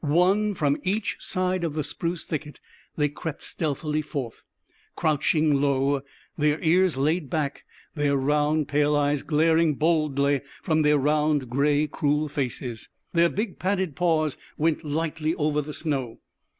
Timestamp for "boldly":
9.75-10.41